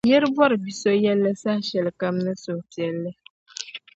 [0.07, 3.11] nira bɔri bi’so yɛlli saha shɛlikam ni suhupiɛlli.